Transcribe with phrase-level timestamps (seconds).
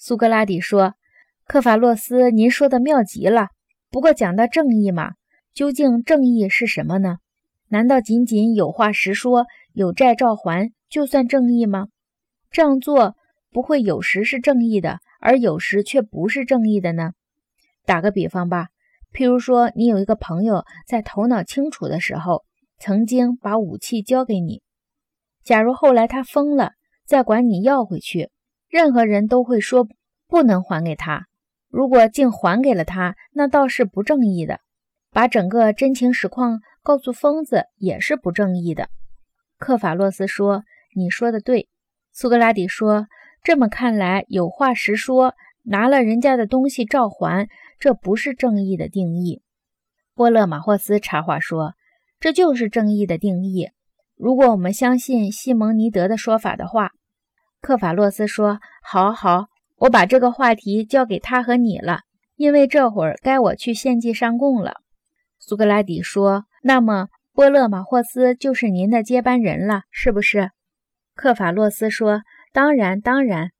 [0.00, 0.94] 苏格拉底说
[1.44, 3.48] ：“克法洛斯，您说的妙极了。
[3.90, 5.14] 不过讲到正义嘛，
[5.52, 7.18] 究竟正义是什么呢？
[7.66, 11.88] 难道仅仅有话实说、有债照还就算正义吗？
[12.52, 13.16] 这样做
[13.50, 17.10] 不会有时是正义的，而有时却不是正义的呢？
[17.84, 18.68] 打个比方吧，
[19.12, 22.44] 譬如说，你有一个朋友在头脑清楚的时候，
[22.78, 24.62] 曾经把武器交给你。
[25.42, 26.74] 假如后来他疯了，
[27.04, 28.30] 再管你要回去。”
[28.68, 29.88] 任何人都会说
[30.26, 31.26] 不能还给他。
[31.70, 34.60] 如果竟还给了他，那倒是不正义的。
[35.10, 38.88] 把整个真情实况告诉疯子也是不正义的。
[39.58, 41.68] 克法洛斯说：“你说的对。”
[42.12, 43.06] 苏格拉底说
[43.42, 49.42] ：“这么看来，有话实说，拿了人家的东西照还，这不是正义的定义。”
[50.14, 51.74] 波勒马霍斯插话说
[52.20, 53.70] ：“这就是正义的定义。
[54.14, 56.92] 如果我们相信西蒙尼德的说法的话。”
[57.60, 62.02] 克法洛斯说：“好好，我把这个话题交给他和你了，
[62.36, 64.76] 因为这会儿该我去献祭上供了。”
[65.40, 70.50] 苏格拉底说：“那么波勒马霍斯就是您的接班人了，是不是？”
[71.14, 73.50] 克法洛斯说：“当然，当然。”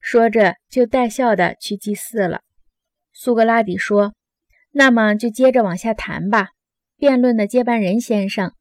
[0.00, 2.40] 说着就带笑的去祭祀了。
[3.12, 4.14] 苏格拉底说
[4.72, 6.50] ：“那么就接着往下谈吧，
[6.96, 8.52] 辩论的接班人先生，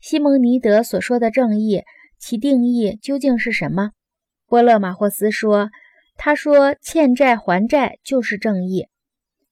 [0.00, 1.82] 西蒙尼德所说的正义，
[2.18, 3.90] 其定义究竟是什么？”
[4.46, 5.70] 波勒马霍斯说
[6.16, 8.88] ：“他说欠债还债就是正义。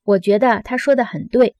[0.04, 1.56] 我觉得他说的很对。”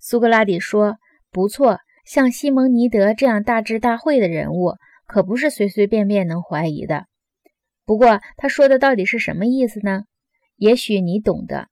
[0.00, 0.96] 苏格拉底说
[1.30, 4.74] ：“不错，像西蒙尼德这样大智大慧的人物，
[5.06, 7.06] 可不是随随便便能怀疑的。
[7.84, 10.04] 不过他说的到底是什么意思呢？
[10.56, 11.68] 也许你懂得，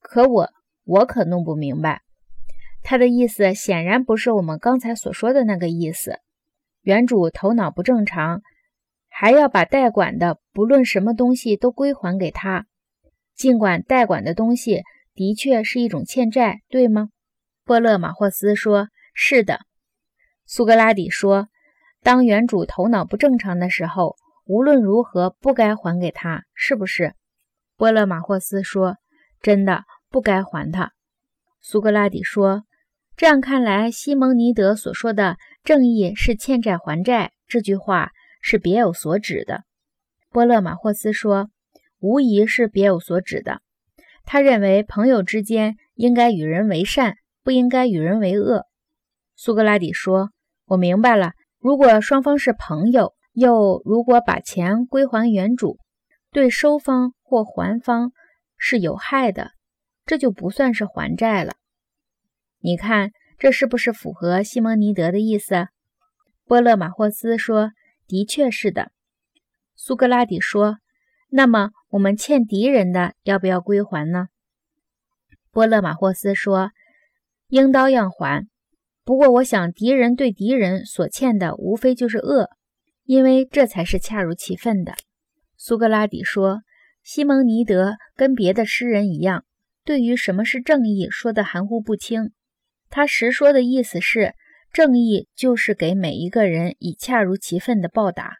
[0.00, 0.50] 可我
[0.84, 2.02] 我可弄不明白。
[2.82, 6.20] 他的意思显然不是我们刚才所说的那个意思。
[6.82, 8.40] 原主头脑不正常。”
[9.20, 12.66] 还要把代管的不论什么东西都归还给他，
[13.34, 17.08] 尽管代管的东西的确是一种欠债，对吗？
[17.64, 19.62] 波勒马霍斯说：“是的。”
[20.46, 21.48] 苏格拉底说
[22.00, 24.14] ：“当原主头脑不正常的时候，
[24.46, 27.16] 无论如何不该还给他，是不是？”
[27.76, 28.98] 波勒马霍斯说
[29.42, 30.92] ：“真的不该还他。”
[31.60, 32.62] 苏格拉底说
[33.18, 38.12] ：“这样看来，西蒙尼德所说的‘正义是欠债还债’这句话。”
[38.50, 39.64] 是别有所指的，
[40.30, 41.50] 波勒马霍斯说
[42.00, 43.60] ：“无疑是别有所指的。
[44.24, 48.64] 他认为朋友之间应该与人为善，不应该与人为恶。”
[49.36, 50.30] 苏格拉底说
[50.64, 51.32] ：“我明白了。
[51.58, 55.76] 如果双方是朋友，又如果把钱归还原主，
[56.32, 58.12] 对收方或还方
[58.56, 59.50] 是有害的，
[60.06, 61.52] 这就不算是还债了。
[62.60, 65.68] 你看，这是不是符合西蒙尼德的意思？”
[66.48, 67.72] 波勒马霍斯说。
[68.08, 68.90] 的确是的，
[69.76, 70.78] 苏格拉底说
[71.28, 74.28] ：“那么我们欠敌人的要不要归还呢？”
[75.52, 76.70] 波勒马霍斯说
[77.48, 78.48] ：“应当要还。
[79.04, 82.48] 不过，我想敌人对敌人所欠的无非就是恶，
[83.04, 84.94] 因为这才是恰如其分的。”
[85.58, 86.62] 苏格拉底说
[87.04, 89.44] ：“西蒙尼德跟别的诗人一样，
[89.84, 92.32] 对于什么是正义说的含糊不清。
[92.88, 94.32] 他实说的意思是。”
[94.72, 98.36] 正义就是给每一个人以恰如其分的报答，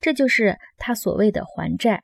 [0.00, 2.02] 这就是他所谓的还债。